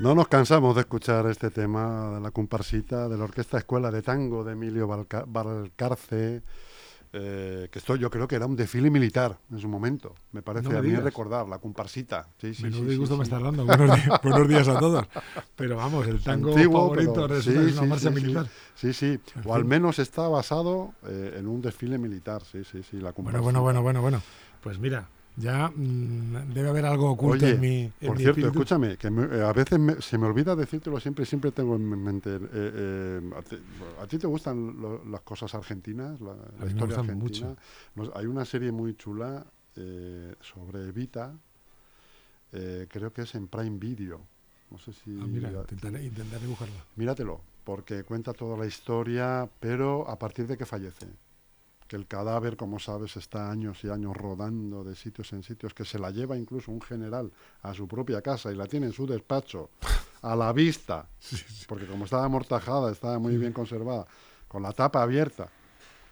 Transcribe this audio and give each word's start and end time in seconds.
No 0.00 0.14
nos 0.14 0.28
cansamos 0.28 0.74
de 0.76 0.80
escuchar 0.80 1.26
este 1.26 1.50
tema 1.50 2.12
de 2.14 2.20
la 2.20 2.30
comparsita 2.30 3.06
de 3.06 3.18
la 3.18 3.24
Orquesta 3.24 3.58
Escuela 3.58 3.90
de 3.90 4.00
Tango 4.00 4.42
de 4.42 4.52
Emilio 4.52 4.88
Valcarce, 4.88 6.42
eh, 7.12 7.68
que 7.70 7.78
esto 7.78 7.96
yo 7.96 8.10
creo 8.10 8.26
que 8.26 8.36
era 8.36 8.46
un 8.46 8.56
desfile 8.56 8.90
militar 8.90 9.38
en 9.50 9.58
su 9.58 9.68
momento, 9.68 10.14
me 10.32 10.40
parece 10.40 10.74
a 10.74 10.80
mí 10.80 10.96
recordar, 10.96 11.46
la 11.46 11.58
comparsita. 11.58 12.26
Sí, 12.38 12.54
sí, 12.54 12.62
Menudo 12.62 12.84
disgusto 12.88 13.18
me 13.18 13.24
estás 13.24 13.42
dando, 13.42 13.66
buenos 14.22 14.48
días, 14.48 14.68
a 14.68 14.78
todos. 14.78 15.06
Pero 15.54 15.76
vamos, 15.76 16.06
el 16.06 16.22
tango 16.22 16.54
favorito 16.54 17.34
es 17.34 17.46
una 17.46 17.82
marcha 17.82 18.08
militar. 18.08 18.46
Sí, 18.74 18.94
sí, 18.94 19.20
o 19.44 19.54
al 19.54 19.66
menos 19.66 19.98
está 19.98 20.28
basado 20.28 20.94
eh, 21.06 21.36
en 21.36 21.46
un 21.46 21.60
desfile 21.60 21.98
militar, 21.98 22.40
sí, 22.42 22.64
sí, 22.64 22.82
sí, 22.82 23.00
la 23.00 23.12
Bueno, 23.12 23.42
bueno, 23.42 23.60
bueno, 23.60 23.82
bueno, 23.82 24.00
bueno. 24.00 24.22
Pues 24.62 24.78
mira, 24.78 25.08
ya 25.36 25.68
mm, 25.68 26.52
debe 26.52 26.68
haber 26.68 26.86
algo 26.86 27.10
oculto 27.10 27.46
en 27.46 27.60
mi. 27.60 27.92
por 28.04 28.18
cierto, 28.18 28.46
escúchame, 28.46 28.96
que 28.96 29.08
eh, 29.08 29.42
a 29.42 29.52
veces 29.52 29.78
se 30.04 30.18
me 30.18 30.26
olvida 30.26 30.56
decírtelo 30.56 30.98
siempre, 31.00 31.24
siempre 31.24 31.52
tengo 31.52 31.76
en 31.76 32.02
mente. 32.02 32.36
Eh, 32.36 32.40
eh, 32.52 33.30
a, 34.00 34.06
ti, 34.06 34.18
te 34.18 34.26
gustan 34.26 34.76
las 35.10 35.20
cosas 35.22 35.54
argentinas? 35.54 36.20
La, 36.20 36.34
historia 36.66 36.98
argentina. 36.98 37.56
Mucho. 37.94 38.16
hay 38.16 38.26
una 38.26 38.44
serie 38.44 38.72
muy 38.72 38.94
chula 38.96 39.46
sobre 40.40 40.88
Evita, 40.88 41.32
creo 42.50 43.12
que 43.12 43.22
es 43.22 43.34
en 43.34 43.48
Prime 43.48 43.78
Video. 43.78 44.20
No 44.70 44.78
sé 44.78 44.92
si. 44.92 45.18
Ah, 45.20 45.26
mira, 45.26 45.50
intentaré, 45.50 46.04
intentaré 46.04 46.42
dibujarla. 46.42 46.84
Míratelo, 46.96 47.40
porque 47.64 48.04
cuenta 48.04 48.32
toda 48.32 48.56
la 48.56 48.66
historia, 48.66 49.48
pero 49.58 50.08
a 50.08 50.18
partir 50.18 50.46
de 50.46 50.56
que 50.56 50.66
fallece 50.66 51.06
que 51.90 51.96
el 51.96 52.06
cadáver, 52.06 52.56
como 52.56 52.78
sabes, 52.78 53.16
está 53.16 53.50
años 53.50 53.82
y 53.82 53.88
años 53.88 54.16
rodando 54.16 54.84
de 54.84 54.94
sitios 54.94 55.32
en 55.32 55.42
sitios, 55.42 55.74
que 55.74 55.84
se 55.84 55.98
la 55.98 56.12
lleva 56.12 56.38
incluso 56.38 56.70
un 56.70 56.80
general 56.80 57.32
a 57.62 57.74
su 57.74 57.88
propia 57.88 58.22
casa 58.22 58.52
y 58.52 58.54
la 58.54 58.66
tiene 58.66 58.86
en 58.86 58.92
su 58.92 59.08
despacho, 59.08 59.70
a 60.22 60.36
la 60.36 60.52
vista, 60.52 61.08
porque 61.66 61.86
como 61.86 62.04
estaba 62.04 62.24
amortajada, 62.24 62.92
estaba 62.92 63.18
muy 63.18 63.36
bien 63.36 63.52
conservada, 63.52 64.06
con 64.46 64.62
la 64.62 64.72
tapa 64.72 65.02
abierta, 65.02 65.48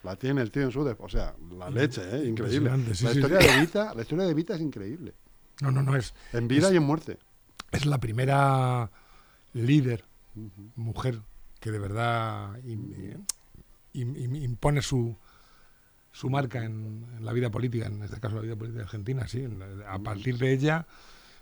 la 0.03 0.17
tiene 0.17 0.43
el 0.43 0.51
tío 0.51 0.63
en 0.63 0.73
su 0.73 0.83
despacho. 0.83 1.05
O 1.05 1.09
sea, 1.09 1.37
la 1.57 1.71
leche, 1.71 2.03
¿eh? 2.11 2.27
increíble. 2.27 2.71
la, 2.71 2.91
historia 2.91 3.39
de 3.39 3.61
Vita, 3.61 3.95
la 3.95 4.03
historia 4.03 4.25
de 4.25 4.35
Vita 4.35 4.57
es 4.57 4.61
increíble. 4.61 5.15
No, 5.61 5.71
no, 5.71 5.85
no 5.85 5.95
es. 5.95 6.13
En 6.33 6.49
vida 6.49 6.73
y 6.73 6.77
en 6.77 6.83
muerte. 6.83 7.21
Es 7.71 7.87
la 7.87 7.99
primera 7.99 8.91
líder, 9.53 10.05
mujer, 10.75 11.21
que 11.61 11.71
de 11.71 11.79
verdad 11.79 12.59
impone 13.93 14.83
su, 14.83 15.17
su 16.13 16.31
marca 16.31 16.65
en, 16.65 17.07
la 17.21 17.33
vida 17.33 17.51
política, 17.51 17.87
en 17.87 18.03
este 18.03 18.21
caso 18.21 18.37
la 18.37 18.43
vida 18.43 18.57
política 18.57 18.83
argentina, 18.83 19.27
sí. 19.29 19.47
A 19.87 19.99
partir 19.99 20.39
de 20.39 20.53
ella, 20.53 20.87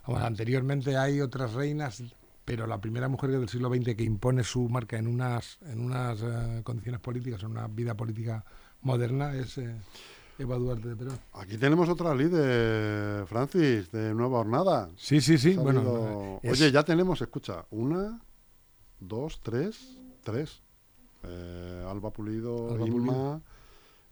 anteriormente 0.04 0.96
hay 0.96 1.20
otras 1.20 1.54
reinas, 1.54 2.02
pero 2.44 2.66
la 2.66 2.80
primera 2.80 3.08
mujer 3.08 3.30
del 3.30 3.48
siglo 3.48 3.68
XX 3.68 3.96
que 3.96 4.04
impone 4.04 4.44
su 4.44 4.68
marca 4.68 4.98
en 4.98 5.06
unas, 5.06 5.58
en 5.62 5.80
unas 5.80 6.20
eh, 6.22 6.60
condiciones 6.62 7.00
políticas, 7.00 7.42
en 7.42 7.50
una 7.50 7.66
vida 7.68 7.96
política 7.96 8.44
moderna, 8.82 9.34
es 9.34 9.58
eh, 9.58 9.74
Eva 10.38 10.56
Duarte 10.56 10.88
de 10.88 10.96
Perón. 10.96 11.18
Aquí 11.34 11.56
tenemos 11.56 11.88
otra 11.88 12.14
líder, 12.14 13.26
Francis, 13.26 13.90
de 13.90 14.14
Nueva 14.14 14.40
Hornada. 14.40 14.90
Sí, 14.96 15.20
sí, 15.20 15.38
sí. 15.38 15.54
Bueno, 15.54 16.40
Oye, 16.44 16.70
ya 16.70 16.84
tenemos, 16.84 17.20
escucha, 17.22 17.64
una, 17.70 18.20
dos, 19.00 19.40
tres, 19.42 19.98
tres. 20.22 20.62
Eh, 21.22 21.84
Alba 21.88 22.10
Pulido, 22.10 22.70
Alba 22.70 22.86
Pulido 22.86 23.42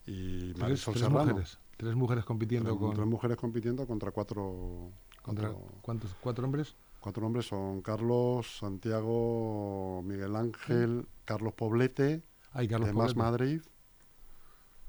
y 0.07 0.53
Marisol 0.59 0.95
tres, 0.95 1.05
Serrano. 1.05 1.27
Mujeres, 1.27 1.59
tres 1.77 1.95
mujeres 1.95 2.25
compitiendo 2.25 2.79
con... 2.79 2.95
Tres 2.95 3.07
mujeres 3.07 3.37
compitiendo 3.37 3.87
contra 3.87 4.11
cuatro... 4.11 4.91
¿Contra 5.23 5.53
cuántos? 5.81 6.15
¿Cuatro 6.21 6.45
hombres? 6.45 6.75
Cuatro 7.01 7.27
hombres 7.27 7.47
son 7.47 7.81
Carlos, 7.81 8.59
Santiago, 8.59 10.03
Miguel 10.05 10.37
Ángel, 10.37 11.07
Carlos 11.25 11.55
Poblete, 11.55 12.23
Ay, 12.53 12.69
Carlos 12.69 13.17
Madrid, 13.17 13.63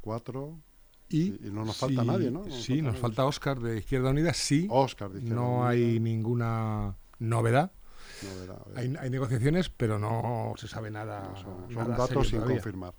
cuatro... 0.02 0.58
Y, 1.08 1.38
no 1.40 1.64
nos 1.64 1.78
falta 1.78 2.04
nadie, 2.04 2.32
¿no? 2.32 2.50
sí, 2.50 2.82
nos 2.82 2.98
falta 2.98 3.26
Oscar 3.26 3.60
de 3.60 3.78
Izquierda 3.78 4.10
Unida, 4.10 4.34
sí. 4.34 4.68
Oscar 4.72 5.12
de 5.12 5.20
Izquierda 5.20 5.40
No 5.40 5.66
hay 5.66 6.00
ninguna 6.00 6.96
novedad. 7.20 7.72
hay, 8.76 8.96
hay, 9.00 9.10
negociaciones, 9.12 9.70
pero 9.70 10.00
no 10.00 10.56
se 10.58 10.68
sabe 10.68 10.90
nada. 10.90 11.32
son, 11.72 11.96
datos 11.96 12.28
sin 12.28 12.42
confirmar. 12.42 12.96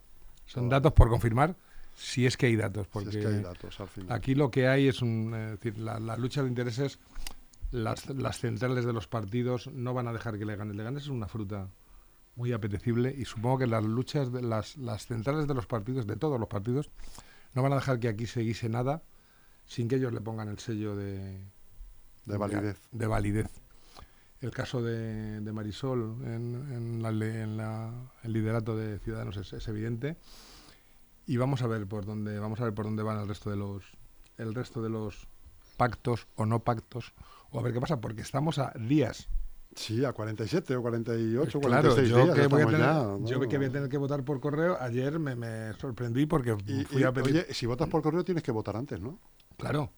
Son 0.47 0.69
datos 0.69 0.93
por 0.93 1.09
confirmar 1.09 1.57
si 1.97 2.27
es 2.27 2.37
que 2.37 2.47
hay 2.47 2.57
datos, 2.57 2.87
porque 2.89 3.27
hay 3.27 3.41
datos, 3.41 3.81
al 3.81 3.89
final. 3.89 4.13
aquí 4.15 4.35
lo 4.35 4.51
que 4.51 4.69
hay 4.69 4.87
es 4.87 5.01
un, 5.01 5.31
decir, 5.31 5.79
la, 5.79 5.99
lucha 6.19 6.43
de 6.43 6.49
intereses, 6.49 6.99
las, 7.71 8.03
centrales 8.39 8.85
de 8.85 8.93
los 8.93 9.09
partidos 9.09 9.69
no 9.69 9.95
van 9.95 10.07
a 10.07 10.13
dejar 10.13 10.39
que 10.39 10.45
le 10.45 10.57
ganen. 10.57 10.77
Le 10.77 10.85
ganes 10.85 11.05
es 11.05 11.09
una 11.09 11.27
fruta 11.27 11.71
muy 12.37 12.53
apetecible 12.53 13.15
y 13.17 13.25
supongo 13.25 13.61
que 13.61 13.67
las 13.67 13.83
luchas, 13.83 14.31
de 14.31 14.43
las, 14.43 14.77
las 14.77 15.07
centrales 15.07 15.49
de 15.49 15.55
los 15.55 15.67
partidos, 15.67 16.07
de 16.07 16.17
todos 16.17 16.39
los 16.39 16.51
partidos, 16.51 16.91
no 17.55 17.63
van 17.63 17.73
a 17.73 17.77
dejar 17.77 17.99
que 17.99 18.09
aquí 18.09 18.27
se 18.27 18.41
guise 18.41 18.69
nada 18.69 19.03
sin 19.65 19.89
que 19.89 19.97
ellos 19.97 20.13
le 20.13 20.21
pongan 20.21 20.49
el 20.49 20.59
sello 20.59 20.95
de, 20.95 21.41
de 22.27 22.37
validez. 22.37 22.79
De, 22.93 23.07
validez. 23.07 23.51
El 24.43 24.51
caso 24.51 24.83
de, 24.83 25.41
Marisol 25.51 26.19
en, 26.27 27.03
en, 27.03 28.07
el 28.23 28.33
liderato 28.33 28.77
de 28.77 28.99
Ciudadanos 28.99 29.39
es 29.39 29.67
evidente 29.67 30.19
y 31.27 31.37
vamos 31.37 31.63
a 31.63 31.67
ver 31.67 31.87
por 31.87 32.07
dónde 32.07 32.39
vamos 32.39 32.61
a 32.61 32.65
ver 32.65 32.75
por 32.75 32.85
dónde 32.85 33.03
van 33.03 33.21
el 33.21 33.29
resto 33.29 33.51
de 33.51 33.57
los 33.57 33.85
el 34.39 34.55
resto 34.55 34.83
de 34.83 34.91
los 34.91 35.29
pactos 35.77 36.27
o 36.37 36.47
no 36.47 36.61
pactos 36.61 37.13
o 37.51 37.59
a 37.59 37.63
ver 37.63 37.73
qué 37.73 37.81
pasa 37.81 38.01
porque 38.01 38.23
estamos 38.23 38.59
a 38.59 38.73
días 38.79 39.29
Sí, 39.75 40.07
a 40.07 40.13
47 40.15 40.75
o 40.75 40.81
48, 40.81 41.61
claro, 41.61 41.91
46 41.91 42.09
yo 42.09 42.25
días. 42.25 42.35
Que 42.35 42.47
voy 42.47 42.63
a 42.63 42.67
tener, 42.67 42.81
Yo 43.27 43.41
que 43.41 43.59
voy 43.59 43.67
a 43.67 43.71
tener 43.71 43.89
que 43.91 43.99
votar 43.99 44.25
por 44.25 44.41
correo, 44.41 44.79
ayer 44.81 45.19
me, 45.19 45.37
me 45.37 45.75
sorprendí 45.75 46.25
porque 46.25 46.57
fui 46.89 47.05
a 47.05 47.13
pedir... 47.13 47.45
Oye, 47.45 47.55
si 47.55 47.67
votas 47.67 47.87
por 47.87 48.01
correo 48.01 48.25
tienes 48.25 48.43
que 48.43 48.53
votar 48.53 48.75
antes, 48.75 48.99
¿no? 49.01 49.21
Claro. 49.59 49.93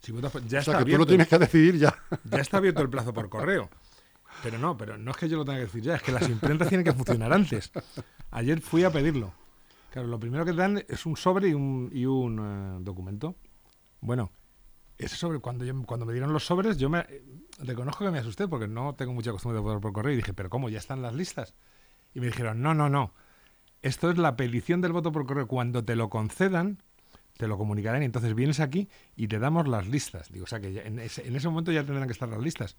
Si 0.00 0.12
votas 0.12 0.32
ya 0.46 0.58
o 0.58 0.62
sea, 0.62 0.78
que 0.78 0.92
tú 0.92 0.98
lo 0.98 1.06
tienes 1.06 1.28
que 1.28 1.38
decidir 1.38 1.78
ya. 1.78 1.96
Ya 2.24 2.40
está 2.40 2.58
abierto 2.58 2.82
el 2.82 2.90
plazo 2.90 3.14
por 3.14 3.30
correo. 3.30 3.70
Pero 4.42 4.58
no, 4.58 4.76
pero 4.76 4.98
no 4.98 5.12
es 5.12 5.16
que 5.16 5.28
yo 5.28 5.38
lo 5.38 5.44
tenga 5.46 5.58
que 5.58 5.64
decir 5.64 5.82
ya, 5.82 5.94
es 5.94 6.02
que 6.02 6.12
las 6.12 6.28
imprentas 6.28 6.68
tienen 6.68 6.84
que 6.84 6.92
funcionar 6.92 7.32
antes. 7.32 7.70
Ayer 8.32 8.60
fui 8.60 8.84
a 8.84 8.90
pedirlo. 8.90 9.32
Claro, 9.92 10.08
lo 10.08 10.18
primero 10.18 10.46
que 10.46 10.52
te 10.52 10.56
dan 10.56 10.82
es 10.88 11.04
un 11.04 11.18
sobre 11.18 11.48
y 11.48 11.52
un, 11.52 11.90
y 11.92 12.06
un 12.06 12.38
eh, 12.40 12.78
documento. 12.82 13.36
Bueno, 14.00 14.32
ese 14.96 15.16
sobre, 15.16 15.38
cuando, 15.38 15.66
yo, 15.66 15.74
cuando 15.82 16.06
me 16.06 16.14
dieron 16.14 16.32
los 16.32 16.46
sobres, 16.46 16.78
yo 16.78 16.88
me 16.88 17.06
reconozco 17.58 18.02
que 18.02 18.10
me 18.10 18.18
asusté 18.18 18.48
porque 18.48 18.66
no 18.66 18.94
tengo 18.94 19.12
mucha 19.12 19.32
costumbre 19.32 19.58
de 19.58 19.62
votar 19.62 19.82
por 19.82 19.92
correo 19.92 20.14
y 20.14 20.16
dije, 20.16 20.32
pero 20.32 20.48
¿cómo? 20.48 20.70
¿Ya 20.70 20.78
están 20.78 21.02
las 21.02 21.14
listas? 21.14 21.54
Y 22.14 22.20
me 22.20 22.26
dijeron, 22.28 22.62
no, 22.62 22.72
no, 22.72 22.88
no. 22.88 23.12
Esto 23.82 24.10
es 24.10 24.16
la 24.16 24.34
petición 24.34 24.80
del 24.80 24.92
voto 24.92 25.12
por 25.12 25.26
correo. 25.26 25.46
Cuando 25.46 25.84
te 25.84 25.94
lo 25.94 26.08
concedan, 26.08 26.82
te 27.36 27.46
lo 27.46 27.58
comunicarán 27.58 28.00
y 28.00 28.06
entonces 28.06 28.34
vienes 28.34 28.60
aquí 28.60 28.88
y 29.14 29.28
te 29.28 29.38
damos 29.38 29.68
las 29.68 29.88
listas. 29.88 30.32
Digo, 30.32 30.44
o 30.44 30.48
sea 30.48 30.58
que 30.58 30.68
en, 30.86 31.00
ese, 31.00 31.28
en 31.28 31.36
ese 31.36 31.48
momento 31.50 31.70
ya 31.70 31.84
tendrán 31.84 32.08
que 32.08 32.12
estar 32.12 32.30
las 32.30 32.40
listas. 32.40 32.78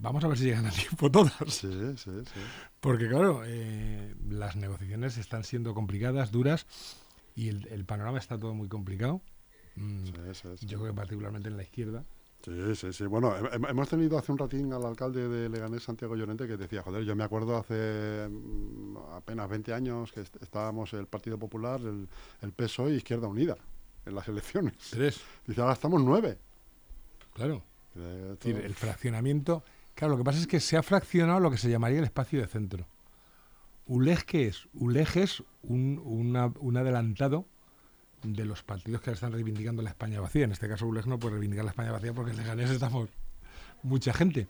Vamos 0.00 0.22
a 0.22 0.28
ver 0.28 0.38
si 0.38 0.44
llegan 0.44 0.66
a 0.66 0.70
tiempo 0.70 1.10
todas. 1.10 1.32
Sí, 1.48 1.70
sí, 1.96 2.10
sí. 2.24 2.40
Porque 2.80 3.08
claro, 3.08 3.42
eh, 3.44 4.14
las 4.28 4.56
negociaciones 4.56 5.18
están 5.18 5.44
siendo 5.44 5.74
complicadas, 5.74 6.30
duras, 6.30 6.66
y 7.34 7.48
el, 7.48 7.84
panorama 7.84 8.18
está 8.18 8.38
todo 8.38 8.54
muy 8.54 8.68
complicado. 8.68 9.20
Mm, 9.74 10.04
yo 10.60 10.78
creo 10.78 10.92
que 10.92 10.96
particularmente 10.96 11.48
en 11.48 11.56
la 11.56 11.62
izquierda. 11.62 12.04
Sí, 12.44 12.76
sí, 12.76 12.92
sí. 12.92 13.06
Bueno, 13.06 13.34
hemos 13.52 13.88
tenido 13.88 14.16
hace 14.16 14.30
un 14.30 14.38
ratín 14.38 14.72
al 14.72 14.84
alcalde 14.84 15.28
de 15.28 15.48
Leganés, 15.48 15.82
Santiago 15.82 16.14
Llorente, 16.14 16.46
que 16.46 16.56
decía, 16.56 16.82
joder, 16.82 17.02
yo 17.02 17.16
me 17.16 17.24
acuerdo 17.24 17.56
hace 17.56 18.28
mm, 18.28 18.96
apenas 19.16 19.48
20 19.48 19.74
años 19.74 20.12
que 20.12 20.20
estábamos 20.20 20.92
el 20.94 21.06
Partido 21.06 21.38
Popular, 21.38 21.80
el, 21.80 22.08
el 22.42 22.52
PSOE 22.52 22.92
y 22.92 22.96
Izquierda 22.96 23.26
Unida 23.26 23.56
en 24.06 24.14
las 24.14 24.28
elecciones. 24.28 24.74
Tres. 24.90 25.20
Dice, 25.44 25.60
ahora 25.60 25.74
estamos 25.74 26.02
nueve. 26.02 26.38
Claro. 27.34 27.62
Eh, 27.96 28.36
el 28.44 28.74
fraccionamiento 28.74 29.64
Claro, 29.98 30.12
lo 30.12 30.18
que 30.18 30.24
pasa 30.24 30.38
es 30.38 30.46
que 30.46 30.60
se 30.60 30.76
ha 30.76 30.82
fraccionado 30.84 31.40
lo 31.40 31.50
que 31.50 31.56
se 31.56 31.68
llamaría 31.68 31.98
el 31.98 32.04
espacio 32.04 32.40
de 32.40 32.46
centro. 32.46 32.86
ULEG, 33.88 34.24
¿qué 34.26 34.46
es? 34.46 34.68
ULEG 34.74 35.16
es 35.16 35.42
un, 35.64 36.76
adelantado 36.76 37.46
de 38.22 38.44
los 38.44 38.62
partidos 38.62 39.02
que 39.02 39.10
están 39.10 39.32
reivindicando 39.32 39.82
la 39.82 39.90
España 39.90 40.20
vacía. 40.20 40.44
En 40.44 40.52
este 40.52 40.68
caso, 40.68 40.86
ULEG 40.86 41.08
no 41.08 41.18
puede 41.18 41.32
reivindicar 41.32 41.64
la 41.64 41.72
España 41.72 41.90
vacía 41.90 42.12
porque 42.12 42.30
en 42.30 42.36
Leganés 42.36 42.70
estamos 42.70 43.08
mucha 43.82 44.12
gente. 44.12 44.46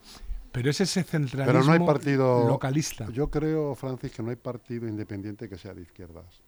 Pero 0.53 0.69
es 0.69 0.83
ese 0.83 1.03
centralismo 1.03 1.47
Pero 1.47 1.65
no 1.65 1.73
hay 1.73 1.81
partido, 1.81 2.47
localista. 2.47 3.09
Yo 3.11 3.31
creo, 3.31 3.75
Francis, 3.75 4.13
que 4.13 4.23
no 4.23 4.29
hay 4.29 4.37
partido 4.37 4.87
independiente 4.87 5.49
que 5.49 5.57
sea 5.57 5.73
de 5.73 5.81
izquierdas. 5.81 6.43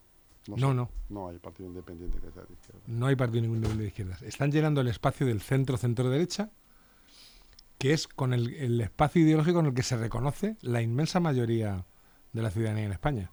No, 0.47 0.75
no, 0.75 0.91
no. 1.09 1.27
hay 1.27 1.39
partido 1.39 1.67
independiente 1.67 2.19
que 2.19 2.31
sea 2.31 2.43
de 2.43 2.53
izquierdas. 2.53 2.83
No 2.85 3.07
hay 3.07 3.15
partido 3.15 3.41
ningún 3.41 3.61
de 3.61 3.87
izquierdas. 3.87 4.21
Están 4.21 4.51
llenando 4.51 4.79
el 4.79 4.89
espacio 4.89 5.25
del 5.25 5.41
centro-centro-derecha 5.41 6.51
que 7.81 7.93
es 7.93 8.07
con 8.07 8.31
el, 8.31 8.79
espacio 8.79 9.23
ideológico 9.23 9.59
en 9.59 9.65
el 9.65 9.73
que 9.73 9.81
se 9.81 9.97
reconoce 9.97 10.55
la 10.61 10.83
inmensa 10.83 11.19
mayoría 11.19 11.83
de 12.31 12.43
la 12.43 12.51
ciudadanía 12.51 12.85
en 12.85 12.91
España. 12.91 13.31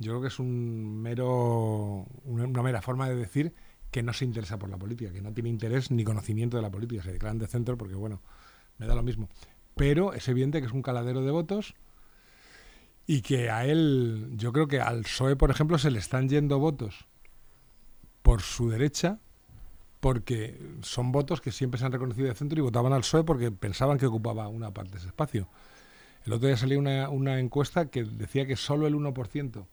Yo 0.00 0.10
creo 0.10 0.22
que 0.22 0.26
es 0.26 0.40
un 0.40 1.00
mero, 1.00 2.04
una, 2.24 2.60
mera 2.60 2.82
forma 2.82 3.08
de 3.08 3.14
decir 3.14 3.54
que 3.92 4.02
no 4.02 4.12
se 4.14 4.24
interesa 4.24 4.58
por 4.58 4.68
la 4.68 4.78
política, 4.78 5.12
que 5.12 5.22
no 5.22 5.32
tiene 5.32 5.48
interés 5.48 5.92
ni 5.92 6.02
conocimiento 6.02 6.56
de 6.56 6.64
la 6.64 6.72
política. 6.72 7.04
Se 7.04 7.12
declaran 7.12 7.38
de 7.38 7.46
centro 7.46 7.78
porque, 7.78 7.94
bueno, 7.94 8.20
me 8.78 8.88
da 8.88 8.96
lo 8.96 9.04
mismo. 9.04 9.28
pero 9.76 10.12
es 10.12 10.26
evidente 10.26 10.58
que 10.58 10.66
es 10.66 10.72
un 10.72 10.82
caladero 10.82 11.22
de 11.22 11.30
votos 11.30 11.76
y 13.06 13.22
que 13.22 13.48
a 13.48 13.64
él, 13.64 14.32
yo 14.32 14.52
creo 14.52 14.66
que 14.66 14.80
al 14.80 15.02
PSOE, 15.02 15.36
por 15.36 15.52
ejemplo, 15.52 15.78
se 15.78 15.92
le 15.92 16.00
están 16.00 16.28
yendo 16.28 16.58
votos 16.58 17.06
por 18.22 18.42
su 18.42 18.70
derecha, 18.70 19.20
porque 20.02 20.58
son 20.82 21.12
votos 21.12 21.40
que 21.40 21.52
siempre 21.52 21.78
se 21.78 21.86
han 21.86 21.92
reconocido 21.92 22.26
de 22.26 22.34
centro 22.34 22.58
y 22.58 22.60
votaban 22.60 22.92
al 22.92 23.02
PSOE 23.02 23.22
porque 23.22 23.52
pensaban 23.52 23.98
que 23.98 24.06
ocupaba 24.06 24.48
una 24.48 24.74
parte 24.74 24.90
de 24.90 24.98
ese 24.98 25.06
espacio. 25.06 25.48
El 26.26 26.32
otro 26.32 26.48
día 26.48 26.56
salió 26.56 26.80
una, 26.80 27.38
encuesta 27.38 27.86
que 27.86 28.02
decía 28.02 28.44
que 28.44 28.56
solo 28.56 28.88
el 28.88 28.96
1% 28.96 29.64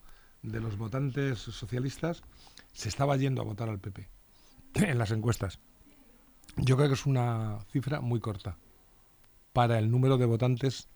de 0.43 0.59
los 0.59 0.77
votantes 0.77 1.39
socialistas 1.39 2.21
se 2.73 2.89
estaba 2.89 3.17
yendo 3.17 3.41
a 3.41 3.43
votar 3.45 3.69
al 3.69 3.79
PP 3.79 4.07
en 4.75 4.99
las 4.99 5.09
encuestas. 5.09 5.57
Yo 6.57 6.77
creo 6.77 6.89
que 6.89 6.93
es 6.93 7.07
una 7.07 7.65
cifra 7.71 7.99
muy 7.99 8.19
corta 8.19 8.55
para 9.51 9.79
el 9.79 9.89
número 9.89 10.19
de 10.19 10.27
votantes 10.27 10.89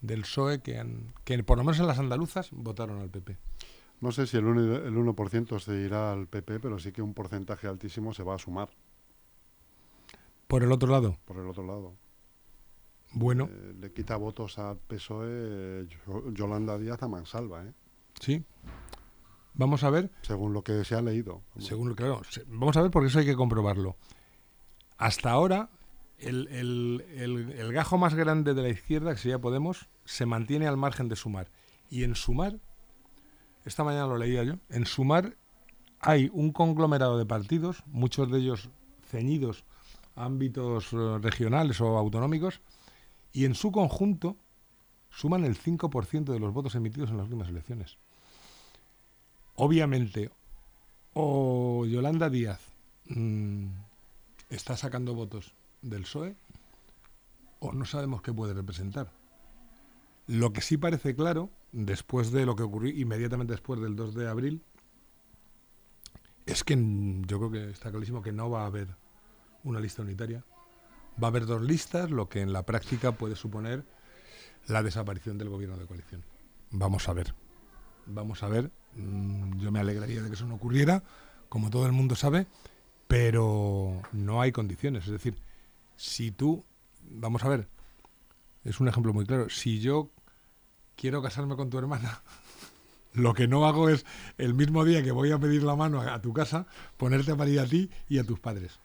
del 0.00 0.22
PSOE 0.22 0.62
que, 0.62 0.80
han, 0.80 1.14
que 1.22 1.40
por 1.44 1.58
lo 1.58 1.62
menos 1.62 1.78
en 1.78 1.86
las 1.86 2.00
andaluzas 2.00 2.48
votaron 2.50 2.98
al 2.98 3.08
PP. 3.08 3.36
No 4.00 4.12
sé 4.12 4.26
si 4.26 4.36
el 4.36 4.44
1%, 4.44 4.86
el 4.86 4.96
1 4.96 5.58
se 5.58 5.74
irá 5.76 6.12
al 6.12 6.28
PP, 6.28 6.60
pero 6.60 6.78
sí 6.78 6.92
que 6.92 7.02
un 7.02 7.14
porcentaje 7.14 7.66
altísimo 7.66 8.14
se 8.14 8.22
va 8.22 8.34
a 8.34 8.38
sumar. 8.38 8.70
Por 10.46 10.62
el 10.62 10.72
otro 10.72 10.90
lado. 10.90 11.18
Por 11.24 11.38
el 11.38 11.48
otro 11.48 11.66
lado. 11.66 11.94
Bueno. 13.12 13.48
Eh, 13.50 13.74
le 13.80 13.92
quita 13.92 14.16
votos 14.16 14.58
al 14.58 14.78
PSOE 14.78 15.86
Yolanda 16.32 16.78
Díaz 16.78 17.02
a 17.02 17.08
Mansalva, 17.08 17.64
¿eh? 17.64 17.72
Sí. 18.20 18.44
Vamos 19.54 19.82
a 19.82 19.90
ver. 19.90 20.10
Según 20.22 20.52
lo 20.52 20.62
que 20.62 20.84
se 20.84 20.94
ha 20.94 21.02
leído. 21.02 21.42
Según, 21.58 21.94
claro. 21.94 22.22
Vamos 22.46 22.76
a 22.76 22.82
ver 22.82 22.90
porque 22.90 23.08
eso 23.08 23.18
hay 23.18 23.26
que 23.26 23.34
comprobarlo. 23.34 23.96
Hasta 24.96 25.30
ahora, 25.30 25.70
el, 26.18 26.48
el, 26.48 27.72
gajo 27.72 27.98
más 27.98 28.14
grande 28.14 28.54
de 28.54 28.62
la 28.62 28.68
izquierda, 28.68 29.12
que 29.12 29.20
sería 29.20 29.40
Podemos, 29.40 29.88
se 30.04 30.26
mantiene 30.26 30.66
al 30.66 30.76
margen 30.76 31.08
de 31.08 31.16
Sumar. 31.16 31.50
Y 31.90 32.04
en 32.04 32.14
Sumar, 32.14 32.58
esta 33.68 33.84
mañana 33.84 34.06
lo 34.06 34.18
leía 34.18 34.42
yo, 34.42 34.54
en 34.70 34.86
Sumar 34.86 35.36
hay 36.00 36.30
un 36.32 36.52
conglomerado 36.52 37.18
de 37.18 37.26
partidos, 37.26 37.82
muchos 37.86 38.30
de 38.30 38.38
ellos 38.38 38.70
ceñidos 39.06 39.64
a 40.16 40.24
ámbitos 40.24 40.92
eh, 40.92 41.18
regionales 41.20 41.80
o 41.80 41.96
autonómicos, 41.96 42.60
y 43.32 43.44
en 43.44 43.54
su 43.54 43.70
conjunto 43.70 44.36
suman 45.10 45.44
el 45.44 45.58
5% 45.58 46.24
de 46.32 46.40
los 46.40 46.52
votos 46.52 46.74
emitidos 46.74 47.10
en 47.10 47.18
las 47.18 47.24
últimas 47.24 47.48
elecciones. 47.48 47.98
Obviamente, 49.56 50.30
o 51.14 51.84
Yolanda 51.86 52.30
Díaz 52.30 52.60
mmm, 53.06 53.66
está 54.50 54.76
sacando 54.76 55.14
votos 55.14 55.52
del 55.82 56.02
PSOE, 56.02 56.36
o 57.60 57.72
no 57.72 57.84
sabemos 57.84 58.22
qué 58.22 58.32
puede 58.32 58.54
representar. 58.54 59.10
Lo 60.26 60.52
que 60.52 60.60
sí 60.60 60.76
parece 60.76 61.14
claro, 61.14 61.50
después 61.72 62.30
de 62.30 62.46
lo 62.46 62.56
que 62.56 62.62
ocurrió 62.62 62.92
inmediatamente 62.94 63.52
después 63.52 63.80
del 63.80 63.96
2 63.96 64.14
de 64.14 64.28
abril, 64.28 64.62
es 66.46 66.64
que 66.64 66.76
yo 67.26 67.38
creo 67.38 67.50
que 67.50 67.70
está 67.70 67.90
clarísimo 67.90 68.22
que 68.22 68.32
no 68.32 68.48
va 68.48 68.62
a 68.62 68.66
haber 68.66 68.88
una 69.64 69.80
lista 69.80 70.02
unitaria. 70.02 70.44
Va 71.22 71.28
a 71.28 71.30
haber 71.30 71.46
dos 71.46 71.62
listas, 71.62 72.10
lo 72.10 72.28
que 72.28 72.40
en 72.40 72.52
la 72.52 72.64
práctica 72.64 73.12
puede 73.12 73.36
suponer 73.36 73.84
la 74.66 74.82
desaparición 74.82 75.36
del 75.36 75.48
gobierno 75.48 75.76
de 75.76 75.86
coalición. 75.86 76.24
Vamos 76.70 77.08
a 77.08 77.12
ver. 77.12 77.34
Vamos 78.06 78.42
a 78.42 78.48
ver. 78.48 78.70
Mm, 78.94 79.58
yo 79.58 79.70
me 79.70 79.80
alegraría 79.80 80.22
de 80.22 80.28
que 80.28 80.34
eso 80.34 80.46
no 80.46 80.54
ocurriera, 80.54 81.02
como 81.48 81.70
todo 81.70 81.86
el 81.86 81.92
mundo 81.92 82.14
sabe, 82.14 82.46
pero 83.06 84.00
no 84.12 84.40
hay 84.40 84.52
condiciones. 84.52 85.04
Es 85.04 85.12
decir, 85.12 85.36
si 85.96 86.30
tú, 86.30 86.64
vamos 87.10 87.44
a 87.44 87.48
ver, 87.48 87.68
es 88.64 88.80
un 88.80 88.88
ejemplo 88.88 89.12
muy 89.12 89.26
claro, 89.26 89.50
si 89.50 89.80
yo 89.80 90.10
quiero 90.98 91.22
casarme 91.22 91.56
con 91.56 91.70
tu 91.70 91.78
hermana, 91.78 92.20
lo 93.14 93.32
que 93.32 93.46
no 93.48 93.66
hago 93.66 93.88
es 93.88 94.04
el 94.36 94.52
mismo 94.52 94.84
día 94.84 95.02
que 95.02 95.12
voy 95.12 95.30
a 95.30 95.38
pedir 95.38 95.62
la 95.62 95.76
mano 95.76 96.02
a, 96.02 96.20
tu 96.20 96.32
casa, 96.32 96.66
ponerte 96.96 97.32
a 97.32 97.36
parir 97.36 97.60
a 97.60 97.66
ti 97.66 97.88
y 98.08 98.18
a 98.18 98.24
tus 98.24 98.40
padres. 98.40 98.80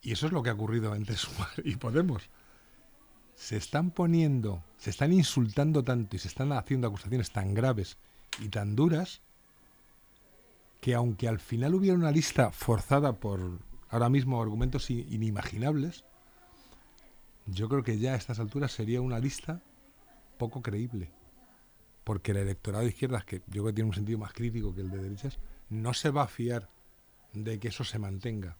Y 0.00 0.12
eso 0.12 0.26
es 0.26 0.32
lo 0.32 0.42
que 0.42 0.50
ha 0.50 0.54
ocurrido 0.54 0.94
entre 0.94 1.16
Sumar 1.16 1.50
y 1.62 1.76
Podemos. 1.76 2.28
Se 3.36 3.56
están 3.56 3.90
poniendo, 3.90 4.64
se 4.78 4.90
están 4.90 5.12
insultando 5.12 5.84
tanto 5.84 6.16
y 6.16 6.18
se 6.18 6.28
están 6.28 6.52
haciendo 6.52 6.88
acusaciones 6.88 7.30
tan 7.30 7.54
graves 7.54 7.98
y 8.40 8.48
tan 8.48 8.74
duras 8.74 9.20
que 10.80 10.94
aunque 10.94 11.28
al 11.28 11.38
final 11.38 11.74
hubiera 11.74 11.96
una 11.96 12.10
lista 12.10 12.50
forzada 12.50 13.12
por 13.12 13.58
ahora 13.90 14.08
mismo 14.08 14.42
argumentos 14.42 14.90
inimaginables, 14.90 16.04
yo 17.46 17.68
creo 17.68 17.82
que 17.82 17.98
ya 17.98 18.14
a 18.14 18.16
estas 18.16 18.40
alturas 18.40 18.72
sería 18.72 19.00
una 19.00 19.18
lista 19.18 19.60
poco 20.38 20.62
creíble. 20.62 21.10
Porque 22.04 22.32
el 22.32 22.38
electorado 22.38 22.84
de 22.84 22.90
izquierdas, 22.90 23.24
que 23.24 23.38
yo 23.46 23.62
creo 23.62 23.66
que 23.66 23.72
tiene 23.74 23.88
un 23.88 23.94
sentido 23.94 24.18
más 24.18 24.32
crítico 24.32 24.74
que 24.74 24.80
el 24.80 24.90
de 24.90 24.98
derechas, 24.98 25.38
no 25.70 25.94
se 25.94 26.10
va 26.10 26.22
a 26.22 26.28
fiar 26.28 26.68
de 27.32 27.58
que 27.58 27.68
eso 27.68 27.84
se 27.84 27.98
mantenga. 27.98 28.56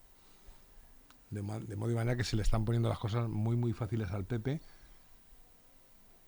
De, 1.31 1.41
de 1.41 1.77
modo 1.77 1.91
y 1.91 1.95
manera 1.95 2.17
que 2.17 2.25
se 2.25 2.37
le 2.37 2.43
están 2.43 2.65
poniendo 2.65 2.89
las 2.89 2.99
cosas 2.99 3.29
muy, 3.29 3.57
muy 3.57 3.73
fáciles 3.73 4.11
al 4.11 4.25
PP, 4.25 4.61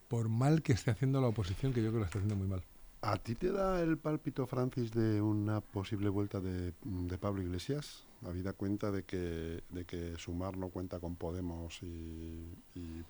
por 0.09 0.29
mal 0.29 0.63
que 0.63 0.73
esté 0.73 0.91
haciendo 0.91 1.21
la 1.21 1.29
oposición, 1.29 1.73
que 1.73 1.83
yo 1.83 1.91
creo 1.91 1.93
que 1.93 1.99
lo 1.99 2.05
está 2.05 2.19
haciendo 2.19 2.37
muy 2.37 2.49
mal. 2.49 2.65
¿A 3.07 3.19
ti 3.19 3.35
te 3.35 3.53
da 3.53 3.83
el 3.83 3.99
pálpito, 3.99 4.47
Francis, 4.47 4.93
de 4.93 5.21
una 5.21 5.61
posible 5.61 6.09
vuelta 6.09 6.41
de, 6.41 6.73
Pablo 7.21 7.43
Iglesias? 7.43 8.07
Habida 8.25 8.53
cuenta 8.55 8.91
de 8.91 9.05
que, 9.05 9.63
de 9.69 9.85
que 9.85 10.15
Sumar 10.17 10.57
no 10.57 10.71
cuenta 10.71 10.99
con 10.99 11.17
Podemos 11.17 11.83
y, 11.83 12.55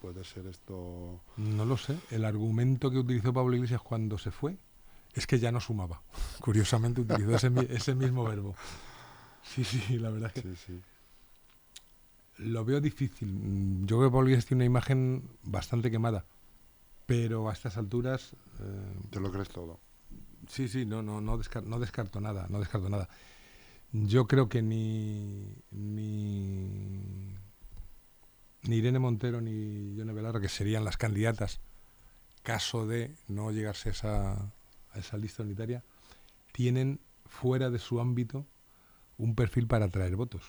puede 0.00 0.24
ser 0.24 0.46
esto... 0.46 1.20
No 1.36 1.64
lo 1.64 1.76
sé. 1.76 1.96
El 2.10 2.24
argumento 2.24 2.90
que 2.90 2.98
utilizó 2.98 3.32
Pablo 3.32 3.54
Iglesias 3.54 3.80
cuando 3.80 4.18
se 4.18 4.30
fue 4.30 4.58
es 5.14 5.26
que 5.26 5.38
ya 5.38 5.52
no 5.52 5.60
sumaba. 5.60 6.02
Curiosamente 6.40 7.00
utilizó 7.00 7.36
ese, 7.36 7.50
ese 7.70 7.94
mismo 7.94 8.24
verbo. 8.24 8.54
Sí, 9.42 9.62
sí, 9.64 9.98
la 9.98 10.10
verdad 10.10 10.32
es 10.34 10.42
que... 10.42 10.48
Sí, 10.50 10.56
sí. 10.66 10.80
Lo 12.38 12.64
veo 12.64 12.80
difícil. 12.80 13.86
Yo 13.86 13.98
creo 13.98 14.10
que 14.10 14.12
Pablo 14.12 14.28
Iglesias 14.28 14.46
tiene 14.46 14.64
una 14.64 14.66
imagen 14.66 15.22
bastante 15.44 15.90
quemada 15.90 16.24
pero 17.06 17.48
a 17.48 17.52
estas 17.52 17.76
alturas... 17.76 18.32
Eh, 18.60 19.08
¿Te 19.10 19.20
lo 19.20 19.30
crees 19.30 19.48
todo? 19.48 19.80
Sí, 20.48 20.68
sí, 20.68 20.84
no, 20.84 21.02
no, 21.02 21.20
no, 21.20 21.36
no 21.36 21.78
descarto 21.78 22.20
nada, 22.20 22.46
no 22.48 22.58
descarto 22.58 22.88
nada. 22.88 23.08
Yo 23.96 24.26
creo 24.26 24.48
que 24.48 24.60
ni, 24.60 25.62
ni, 25.70 27.32
Irene 28.64 28.98
Montero 28.98 29.40
ni 29.40 29.94
Yone 29.94 30.12
Belarra, 30.12 30.40
que 30.40 30.48
serían 30.48 30.84
las 30.84 30.96
candidatas, 30.96 31.60
caso 32.42 32.88
de 32.88 33.14
no 33.28 33.52
llegarse 33.52 33.90
a 33.90 33.92
esa, 33.92 34.52
esa 34.96 35.16
lista 35.16 35.44
unitaria, 35.44 35.84
tienen 36.50 36.98
fuera 37.24 37.70
de 37.70 37.78
su 37.78 38.00
ámbito 38.00 38.48
un 39.16 39.36
perfil 39.36 39.68
para 39.68 39.84
atraer 39.84 40.16
votos. 40.16 40.42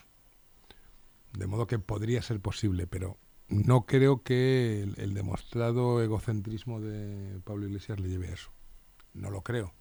De 1.33 1.45
modo 1.45 1.67
que 1.67 1.77
podría 1.77 2.23
ser 2.23 2.39
posible, 2.39 2.87
pero 2.87 3.19
no 3.47 3.85
creo 3.85 4.23
que 4.23 4.91
el, 4.97 5.13
demostrado 5.13 6.01
egocentrismo 6.01 6.81
de 6.81 7.39
Pablo 7.43 7.67
Iglesias 7.67 7.99
le 7.99 8.09
lleve 8.09 8.29
a 8.29 8.33
eso. 8.33 8.49
No 9.13 9.29
lo 9.29 9.43
creo. 9.43 9.71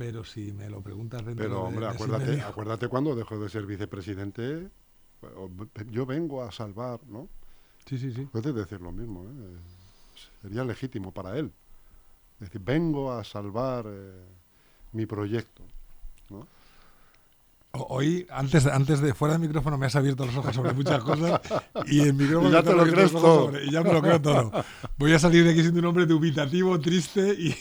Pero 0.00 0.24
si 0.24 0.50
me 0.54 0.70
lo 0.70 0.80
preguntas 0.80 1.22
dentro 1.26 1.44
Pero, 1.44 1.62
hombre, 1.62 1.86
acuérdate, 1.86 2.40
acuérdate 2.40 2.88
cuando 2.88 3.14
dejó 3.14 3.38
de 3.38 3.50
ser 3.50 3.66
vicepresidente. 3.66 4.70
Yo 5.90 6.06
vengo 6.06 6.42
a 6.42 6.50
salvar, 6.50 7.00
¿no? 7.06 7.28
Sí, 7.84 7.98
sí, 7.98 8.10
sí. 8.10 8.26
Puedes 8.32 8.54
decir 8.54 8.80
lo 8.80 8.92
mismo, 8.92 9.24
¿eh? 9.24 9.58
Sería 10.40 10.64
legítimo 10.64 11.12
para 11.12 11.36
él. 11.36 11.52
Es 12.40 12.48
decir, 12.48 12.62
vengo 12.64 13.12
a 13.12 13.22
salvar 13.24 13.84
eh, 13.88 14.24
mi 14.92 15.04
proyecto, 15.04 15.64
¿no? 16.30 16.46
Hoy, 17.72 18.26
antes, 18.30 18.66
antes 18.66 19.00
de 19.00 19.14
fuera 19.14 19.34
del 19.34 19.42
micrófono, 19.42 19.78
me 19.78 19.86
has 19.86 19.94
abierto 19.94 20.26
los 20.26 20.36
ojos 20.36 20.52
sobre 20.56 20.72
muchas 20.72 21.04
cosas 21.04 21.40
y 21.86 22.00
en 22.00 22.16
micrófono 22.16 22.50
ya 22.50 22.64
te 22.64 22.74
lo 22.74 22.82
crees 22.84 23.12
todo. 23.12 23.52
y 23.62 23.70
ya 23.70 23.82
me 23.82 23.92
lo 23.92 24.02
creo 24.02 24.20
todo. 24.20 24.52
Voy 24.98 25.12
a 25.12 25.20
salir 25.20 25.44
de 25.44 25.52
aquí 25.52 25.60
siendo 25.60 25.78
un 25.78 25.86
hombre 25.86 26.04
dubitativo, 26.04 26.80
triste 26.80 27.32
y 27.38 27.54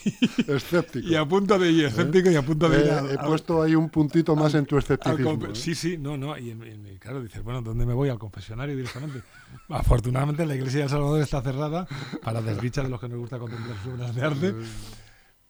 escéptico. 0.48 1.08
Y 1.08 1.16
a 1.16 1.25
punto 1.25 1.60
de 1.60 1.72
ir, 1.72 1.86
escéptico 1.86 2.32
y 2.32 2.36
a 2.36 2.42
punto 2.42 2.68
de 2.70 2.80
ir. 2.80 3.12
he 3.12 3.18
puesto 3.20 3.62
ahí 3.62 3.75
un 3.75 3.89
puntito 3.89 4.36
más 4.36 4.56
en 4.56 4.66
tu 4.66 4.80
escepticismo. 4.80 5.46
¿eh? 5.46 5.50
Sí, 5.54 5.75
sí, 5.75 5.96
no, 6.00 6.18
no. 6.18 6.36
Y, 6.36 6.56
claro, 7.00 7.22
dices, 7.22 7.44
bueno, 7.44 7.62
¿dónde 7.62 7.86
me 7.86 7.94
voy? 7.94 8.10
Al 8.10 8.18
confesionario 8.18 8.75
directamente. 8.75 9.22
Afortunadamente, 9.70 10.44
la 10.44 10.56
iglesia 10.56 10.80
de 10.80 10.84
El 10.86 10.89
Salvador 10.89 11.22
está 11.22 11.44
cerrada 11.44 11.88
para 12.24 12.42
desdicha 12.42 12.82
de 12.82 12.89
los 12.89 13.00
que 13.00 13.10
nos 13.10 13.20
gusta 13.20 13.38
contemplar 13.38 13.78
sus 13.84 13.94
obras 13.94 14.16
de 14.16 14.22
arte. 14.24 14.56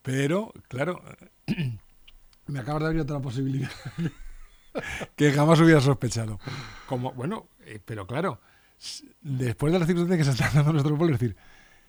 Pero, 0.01 0.51
claro, 0.68 1.01
me 2.48 2.60
acabas 2.60 2.82
de 2.82 2.88
abrir 2.88 3.01
otra 3.04 3.20
posibilidad 3.20 3.70
que 5.15 5.31
jamás 5.31 5.59
hubiera 5.61 5.81
sospechado. 5.81 6.39
Como, 6.88 7.11
bueno, 7.13 7.47
eh, 7.61 7.79
pero 7.83 8.05
claro, 8.07 8.39
después 9.21 9.73
de 9.73 9.79
las 9.79 9.88
circunstancias 9.88 10.27
que 10.27 10.33
se 10.35 10.43
están 10.43 10.55
dando 10.57 10.73
nuestro 10.73 10.97
pueblo, 10.97 11.15
es 11.15 11.19
decir, 11.19 11.35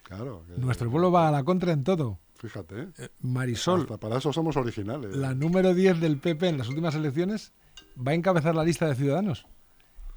claro, 0.03 0.45
nuestro 0.57 0.91
pueblo 0.91 1.11
va 1.13 1.29
a 1.29 1.31
la 1.31 1.45
contra 1.45 1.73
en 1.73 1.85
todo. 1.85 2.19
Fíjate. 2.37 2.89
Eh, 2.97 3.09
Marisol. 3.21 3.87
para 3.99 4.17
eso 4.17 4.33
somos 4.33 4.57
originales. 4.57 5.15
La 5.15 5.35
número 5.35 5.75
10 5.75 6.01
del 6.01 6.17
PP 6.19 6.49
en 6.49 6.59
las 6.59 6.69
últimas 6.69 6.95
elecciones 6.95 7.53
va 7.97 8.13
a 8.13 8.15
encabezar 8.15 8.55
la 8.55 8.65
lista 8.65 8.87
de 8.89 8.95
ciudadanos. 8.95 9.47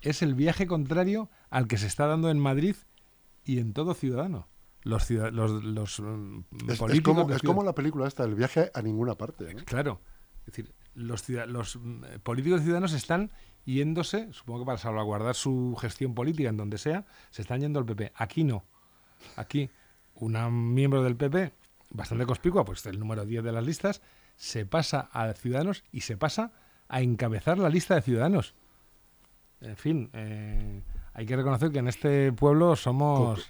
Es 0.01 0.22
el 0.22 0.34
viaje 0.34 0.65
contrario 0.67 1.29
al 1.50 1.67
que 1.67 1.77
se 1.77 1.88
está 1.88 2.08
dando 2.08 2.29
en 2.29 2.39
Madrid 2.39 2.75
y 3.43 3.60
en 3.60 3.74
todo 3.74 3.93
ciudadano. 3.93 4.48
Los, 4.84 5.05
ciudad- 5.05 5.32
los, 5.32 5.63
los, 5.63 6.00
mm, 6.00 6.39
Es, 6.67 6.74
es 6.74 6.79
políticos 6.79 7.13
como, 7.15 7.29
de 7.29 7.36
es 7.36 7.41
como 7.41 7.63
la 7.63 7.74
película 7.75 8.08
esta, 8.08 8.24
el 8.24 8.36
viaje 8.36 8.72
a 8.74 8.82
ninguna 8.82 9.15
parte. 9.15 9.53
¿no? 9.53 9.63
Claro. 9.65 10.00
Es 10.39 10.46
decir, 10.48 10.74
los, 10.96 11.28
los 11.30 11.76
mm, 11.78 12.04
políticos 12.24 12.62
y 12.62 12.64
ciudadanos 12.64 12.94
están 12.94 13.32
yéndose, 13.66 14.32
supongo 14.34 14.60
que 14.60 14.66
para 14.66 14.78
salvaguardar 14.78 15.36
su 15.36 15.76
gestión 15.80 16.14
política 16.16 16.50
en 16.50 16.58
donde 16.58 16.78
sea, 16.78 17.06
se 17.32 17.42
están 17.42 17.62
yendo 17.62 17.80
al 17.80 17.86
PP. 17.86 18.12
Aquí 18.16 18.44
no. 18.44 18.64
Aquí, 19.38 19.70
una 20.16 20.50
miembro 20.50 21.02
del 21.04 21.16
PP, 21.16 21.54
bastante 21.92 22.26
conspicua, 22.26 22.66
pues 22.66 22.86
el 22.86 23.00
número 23.00 23.26
10 23.26 23.44
de 23.44 23.52
las 23.52 23.66
listas, 23.66 24.02
se 24.36 24.66
pasa 24.66 25.10
a 25.12 25.32
Ciudadanos 25.34 25.84
y 25.92 26.02
se 26.02 26.18
pasa 26.18 26.52
a 26.90 27.02
encabezar 27.02 27.58
la 27.58 27.70
lista 27.70 27.96
de 27.96 28.02
Ciudadanos. 28.02 28.54
En 29.62 29.78
fin, 29.78 30.10
eh, 30.14 30.82
hay 31.14 31.26
que 31.26 31.36
reconocer 31.38 31.72
que 31.72 31.80
en 31.80 31.88
este 31.88 32.34
pueblo 32.34 32.76
somos, 32.76 33.50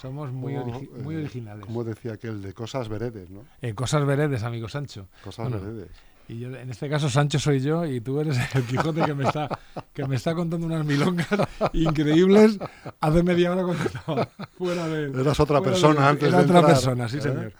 somos 0.00 0.30
muy, 0.30 0.54
Como, 0.54 0.66
origi- 0.80 0.90
muy 1.02 1.14
eh, 1.16 1.18
originales. 1.18 1.66
Como 1.66 1.82
decía 1.82 2.12
aquel, 2.12 2.40
de 2.40 2.54
cosas 2.54 2.88
veredes, 2.88 3.30
¿no? 3.30 3.42
Eh, 3.60 3.74
cosas 3.74 4.04
veredes, 4.06 4.44
amigo 4.44 4.68
Sancho. 4.68 5.08
Cosas 5.24 5.48
Bueno, 5.50 5.60
veredes. 5.64 5.90
Y 6.30 6.38
yo, 6.38 6.54
en 6.54 6.70
este 6.70 6.88
caso, 6.88 7.08
Sancho 7.10 7.38
soy 7.40 7.60
yo 7.60 7.84
y 7.84 8.00
tú 8.00 8.20
eres 8.20 8.38
el 8.54 8.62
Quijote 8.64 9.02
que 9.04 9.14
me 9.14 9.24
está, 9.24 9.48
que 9.92 10.06
me 10.06 10.14
está 10.14 10.32
contando 10.34 10.64
unas 10.66 10.84
milongas 10.86 11.26
increíbles 11.72 12.56
hace 13.00 13.22
media 13.24 13.50
hora 13.50 13.64
cuando 13.64 13.82
estaba 13.82 14.28
fuera 14.56 14.86
de. 14.86 15.20
Eras 15.20 15.40
otra 15.40 15.60
persona 15.60 16.02
de- 16.02 16.06
antes 16.08 16.28
era 16.28 16.38
de 16.38 16.44
otra 16.44 16.58
entrar, 16.58 16.74
persona, 16.74 17.08
sí, 17.08 17.18
¿eh? 17.18 17.20
señor. 17.22 17.52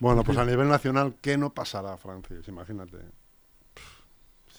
Bueno, 0.00 0.22
pues 0.22 0.36
a 0.36 0.44
nivel 0.44 0.68
nacional, 0.68 1.14
¿qué 1.20 1.38
no 1.38 1.54
pasará, 1.54 1.96
Francis? 1.96 2.46
Imagínate. 2.48 2.98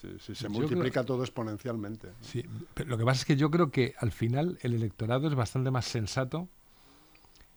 Si, 0.00 0.08
si 0.18 0.34
se 0.34 0.44
Yo 0.44 0.50
multiplica 0.50 1.04
todo 1.04 1.22
exponencialmente. 1.22 2.08
¿no? 2.08 2.14
Sí, 2.20 2.44
pero 2.74 2.90
lo 2.90 2.98
que 2.98 3.04
pasa 3.04 3.20
es 3.20 3.24
que 3.24 3.36
yo 3.36 3.50
creo 3.50 3.70
que 3.70 3.94
al 3.98 4.10
final 4.10 4.58
el 4.62 4.74
electorado 4.74 5.28
es 5.28 5.34
bastante 5.36 5.70
más 5.70 5.84
sensato 5.84 6.48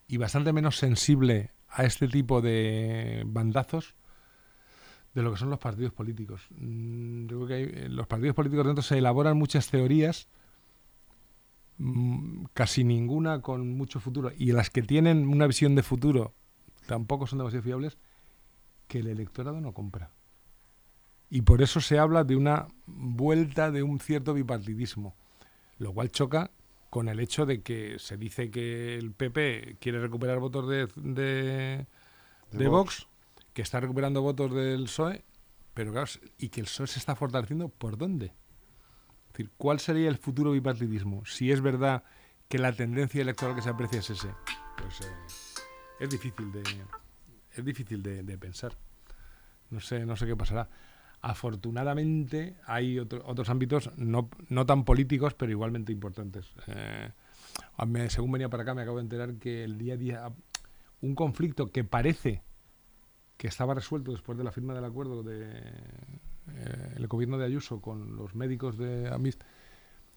y 0.08 0.18
bastante 0.18 0.54
menos 0.54 0.78
sensible 0.78 1.52
a 1.70 1.84
este 1.84 2.08
tipo 2.08 2.42
de 2.42 3.24
bandazos 3.26 3.96
de 5.16 5.24
lo 5.24 5.32
que 5.32 5.38
son 5.40 5.50
los 5.50 5.60
partidos 5.60 5.94
políticos. 5.94 6.48
Mm, 6.52 7.28
yo 7.28 7.38
creo 7.38 7.48
que 7.48 7.54
hay- 7.56 7.86
en 7.86 7.96
los 7.96 8.06
partidos 8.08 8.36
políticos 8.36 8.66
dentro 8.68 8.84
se 8.84 8.98
elaboran 8.98 9.38
muchas 9.38 9.70
teorías, 9.70 10.28
mm, 11.78 12.46
casi 12.54 12.84
ninguna 12.84 13.42
con 13.42 13.76
mucho 13.78 14.00
futuro, 14.00 14.32
y 14.38 14.52
las 14.52 14.70
que 14.70 14.82
tienen 14.82 15.28
una 15.28 15.48
visión 15.48 15.76
de 15.76 15.84
futuro 15.84 16.34
tampoco 16.86 17.28
son 17.28 17.40
demasiado 17.40 17.64
fiables, 17.64 17.98
que 18.88 19.00
el 19.00 19.08
electorado 19.08 19.60
no 19.62 19.74
compra. 19.74 20.12
Y 21.30 21.42
por 21.42 21.62
eso 21.62 21.82
se 21.82 21.98
habla 21.98 22.24
de 22.24 22.36
una 22.36 22.68
vuelta 22.86 23.72
de 23.72 23.84
un 23.84 24.00
cierto 24.00 24.34
bipartidismo, 24.34 25.16
lo 25.80 25.92
cual 25.94 26.12
choca 26.12 26.52
con 26.90 27.10
el 27.10 27.20
hecho 27.20 27.46
de 27.46 27.62
que 27.62 27.98
se 28.00 28.16
dice 28.16 28.52
que 28.52 28.96
el 28.96 29.12
PP 29.12 29.78
quiere 29.80 30.00
recuperar 30.00 30.40
votos 30.40 30.70
de, 30.70 30.88
de, 30.96 31.88
De 32.52 32.58
de 32.60 32.68
Vox. 32.68 33.08
Vox, 33.08 33.08
que 33.56 33.62
está 33.64 33.80
recuperando 33.80 34.22
votos 34.22 34.54
del 34.54 34.84
PSOE, 34.84 35.24
pero 35.74 35.92
claro, 35.94 36.08
y 36.38 36.50
que 36.50 36.60
el 36.60 36.68
PSOE 36.68 36.88
se 36.88 37.00
está 37.00 37.16
fortaleciendo, 37.16 37.70
¿por 37.70 37.98
dónde? 37.98 38.28
Es 38.28 39.32
decir, 39.34 39.52
¿cuál 39.58 39.80
sería 39.80 40.10
el 40.10 40.18
futuro 40.18 40.52
bipartidismo? 40.52 41.26
Si 41.26 41.52
es 41.52 41.62
verdad 41.62 42.04
que 42.50 42.60
la 42.60 42.74
tendencia 42.74 43.22
electoral 43.22 43.56
que 43.56 43.62
se 43.62 43.70
aprecia 43.70 44.00
es 44.00 44.10
ese, 44.10 44.30
pues 44.78 45.02
eh, 45.02 45.14
es 46.02 46.10
difícil 46.10 46.52
de 46.52 46.62
es 47.58 47.64
difícil 47.66 48.04
de, 48.04 48.22
de 48.24 48.38
pensar. 48.38 48.78
No 49.70 49.80
sé, 49.80 50.06
no 50.06 50.18
sé 50.18 50.26
qué 50.28 50.36
pasará. 50.36 50.70
Afortunadamente 51.22 52.58
hay 52.66 53.00
otro- 53.00 53.24
otros 53.26 53.50
ámbitos 53.50 53.90
no, 53.98 54.30
no 54.50 54.66
tan 54.66 54.84
políticos, 54.84 55.34
pero 55.34 55.52
igualmente 55.52 55.92
importantes. 55.94 56.54
Eh, 56.68 57.10
mí, 57.86 58.10
según 58.10 58.34
venía 58.34 58.50
para 58.50 58.64
acá, 58.64 58.74
me 58.74 58.82
acabo 58.82 58.98
de 58.98 59.04
enterar 59.04 59.36
que 59.36 59.64
el 59.64 59.78
día 59.78 59.94
a 59.94 59.98
día 59.98 60.32
un 61.02 61.16
conflicto 61.16 61.72
que 61.72 61.84
parece 61.86 62.44
que 63.38 63.48
estaba 63.48 63.74
resuelto 63.74 64.12
después 64.12 64.38
de 64.38 64.44
la 64.44 64.52
firma 64.52 64.74
del 64.74 64.86
acuerdo 64.86 65.24
de 65.24 65.46
eh, 65.46 66.94
el 66.96 67.08
gobierno 67.08 67.38
de 67.38 67.46
Ayuso 67.46 67.82
con 67.82 68.16
los 68.16 68.36
médicos 68.36 68.78
de 68.78 69.10
AMIS, 69.10 69.38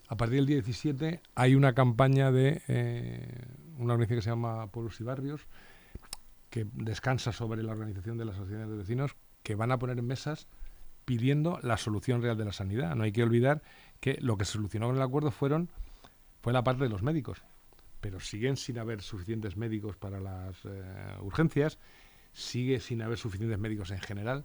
a 0.08 0.16
partir 0.16 0.36
del 0.36 0.46
día 0.46 0.56
17 0.56 1.20
hay 1.34 1.54
una 1.54 1.74
campaña 1.74 2.32
de 2.32 2.62
eh, 2.68 3.44
una 3.78 3.94
organización 3.94 4.18
que 4.18 4.22
se 4.22 4.30
llama 4.30 4.66
Pueblos 4.68 5.00
y 5.00 5.04
Barrios, 5.04 5.46
que 6.48 6.66
descansa 6.72 7.32
sobre 7.32 7.62
la 7.62 7.72
organización 7.72 8.16
de 8.16 8.24
las 8.24 8.36
asociaciones 8.36 8.70
de 8.70 8.76
vecinos, 8.76 9.16
que 9.42 9.54
van 9.54 9.70
a 9.70 9.78
poner 9.78 9.98
en 9.98 10.06
mesas 10.06 10.48
pidiendo 11.04 11.58
la 11.62 11.76
solución 11.76 12.22
real 12.22 12.36
de 12.36 12.46
la 12.46 12.52
sanidad. 12.52 12.94
No 12.94 13.04
hay 13.04 13.12
que 13.12 13.22
olvidar 13.22 13.62
que 14.00 14.18
lo 14.20 14.36
que 14.36 14.44
se 14.44 14.52
solucionó 14.52 14.86
con 14.86 14.96
el 14.96 15.02
acuerdo 15.02 15.30
fueron 15.30 15.70
fue 16.40 16.52
la 16.52 16.64
parte 16.64 16.84
de 16.84 16.90
los 16.90 17.02
médicos, 17.02 17.42
pero 18.00 18.20
siguen 18.20 18.56
sin 18.56 18.78
haber 18.78 19.02
suficientes 19.02 19.56
médicos 19.56 19.96
para 19.96 20.20
las 20.20 20.56
eh, 20.64 21.16
urgencias, 21.20 21.78
sigue 22.38 22.80
sin 22.80 23.02
haber 23.02 23.18
suficientes 23.18 23.58
médicos 23.58 23.90
en 23.90 24.00
general, 24.00 24.44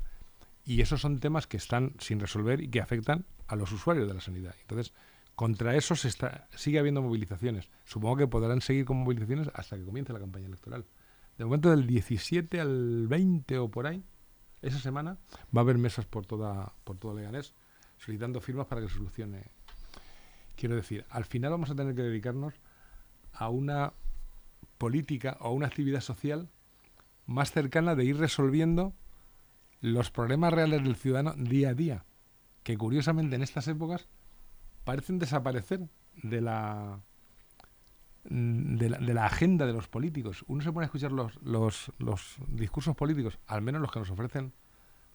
y 0.66 0.82
esos 0.82 1.02
son 1.02 1.20
temas 1.20 1.48
que 1.48 1.58
están 1.58 1.94
sin 2.00 2.20
resolver 2.20 2.62
y 2.62 2.70
que 2.70 2.82
afectan 2.82 3.26
a 3.48 3.56
los 3.56 3.72
usuarios 3.72 4.08
de 4.08 4.14
la 4.14 4.22
sanidad. 4.22 4.56
Entonces, 4.62 4.94
contra 5.36 5.76
eso 5.76 5.96
se 5.96 6.08
está, 6.08 6.48
sigue 6.56 6.80
habiendo 6.80 7.02
movilizaciones. 7.02 7.70
Supongo 7.86 8.18
que 8.18 8.28
podrán 8.28 8.62
seguir 8.62 8.86
con 8.86 8.98
movilizaciones 8.98 9.50
hasta 9.54 9.78
que 9.78 9.84
comience 9.84 10.14
la 10.14 10.20
campaña 10.20 10.48
electoral. 10.48 10.86
De 11.38 11.46
momento, 11.46 11.70
del 11.70 11.86
17 11.86 12.60
al 12.60 13.08
20 13.08 13.58
o 13.58 13.70
por 13.70 13.88
ahí, 13.88 14.04
esa 14.62 14.80
semana, 14.80 15.18
va 15.56 15.62
a 15.62 15.64
haber 15.64 15.78
mesas 15.78 16.06
por 16.06 16.26
toda 16.26 16.74
por 16.86 16.98
todo 16.98 17.16
Leganés 17.16 17.54
solicitando 17.98 18.42
firmas 18.42 18.68
para 18.68 18.82
que 18.82 18.88
se 18.88 18.96
solucione. 18.96 19.52
Quiero 20.56 20.76
decir, 20.76 21.06
al 21.10 21.26
final 21.26 21.52
vamos 21.52 21.70
a 21.70 21.76
tener 21.76 21.96
que 21.96 22.02
dedicarnos 22.02 22.54
a 23.32 23.50
una 23.50 23.94
política 24.78 25.38
o 25.40 25.48
a 25.48 25.52
una 25.52 25.68
actividad 25.68 26.02
social 26.02 26.50
más 27.26 27.52
cercana 27.52 27.96
de 27.96 28.06
ir 28.06 28.18
resolviendo 28.18 28.94
los 29.82 30.12
problemas 30.12 30.54
reales 30.54 30.84
del 30.84 30.96
ciudadano 30.96 31.34
día 31.34 31.70
a 31.70 31.74
día, 31.74 32.06
que 32.64 32.78
curiosamente 32.78 33.36
en 33.36 33.44
estas 33.44 33.68
épocas 33.68 34.08
parecen 34.84 35.20
desaparecer 35.20 35.90
de 36.22 36.42
la 36.42 37.02
mm, 38.30 38.78
de 38.78 39.14
la, 39.14 39.26
agenda 39.26 39.66
de 39.66 39.74
los 39.74 39.88
políticos. 39.88 40.46
Uno 40.48 40.64
se 40.64 40.72
pone 40.72 40.86
a 40.86 40.88
escuchar 40.88 41.12
los, 41.12 41.38
los, 41.44 42.38
discursos 42.48 42.96
políticos, 42.96 43.40
al 43.48 43.62
menos 43.62 43.82
los 43.82 43.92
que 43.92 44.00
nos 44.00 44.10
ofrecen 44.10 44.54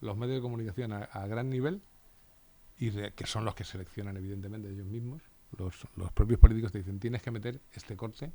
los 0.01 0.15
medios 0.15 0.37
de 0.37 0.41
comunicación 0.41 0.93
a, 0.93 1.27
gran 1.27 1.49
nivel, 1.49 1.81
y 2.77 2.91
que 2.91 3.25
son 3.25 3.43
los 3.43 3.55
que 3.55 3.63
seleccionan 3.63 4.15
evidentemente 4.15 4.69
ellos 4.69 4.85
mismos, 4.85 5.21
los, 5.57 5.87
los 5.95 6.11
propios 6.11 6.39
políticos 6.39 6.71
te 6.71 6.77
dicen, 6.77 6.99
tienes 6.99 7.21
que 7.21 7.31
meter 7.31 7.59
este 7.73 7.97
corte. 7.97 8.31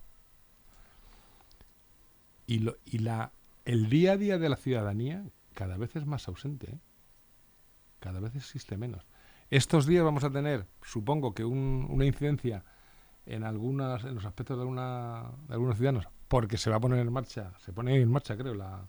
Y, 2.47 2.59
lo, 2.59 2.77
y 2.85 2.99
la, 2.99 3.33
el 3.65 3.89
día 3.89 4.13
a 4.13 4.17
día 4.17 4.39
de 4.39 4.49
la 4.49 4.57
ciudadanía 4.57 5.25
cada 5.55 5.77
vez 5.77 5.95
es 5.97 6.07
más 6.07 6.27
ausente, 6.29 6.71
¿eh? 6.73 6.79
cada 8.01 8.21
vez 8.21 8.35
existe 8.35 8.77
menos. 8.77 9.07
Estos 9.51 9.87
días 9.87 10.05
vamos 10.05 10.25
a 10.25 10.31
tener, 10.31 10.67
supongo 10.83 11.35
que 11.35 11.45
un- 11.45 11.87
una 11.91 12.05
incidencia 12.05 12.65
en 13.27 13.45
algunas 13.45 14.05
en 14.05 14.15
los 14.15 14.25
aspectos 14.25 14.57
de, 14.57 14.63
alguna, 14.63 15.31
de 15.49 15.55
algunos 15.55 15.77
ciudadanos, 15.77 16.09
porque 16.29 16.59
se 16.59 16.71
va 16.71 16.77
a 16.77 16.81
poner 16.81 16.99
en 16.99 17.13
marcha, 17.13 17.53
se 17.59 17.73
pone 17.73 17.97
en 18.01 18.11
marcha 18.11 18.37
creo 18.37 18.55
la, 18.55 18.87